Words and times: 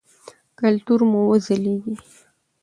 کلتور 0.59 0.99
مو 1.09 1.21
وځلیږي. 1.29 1.93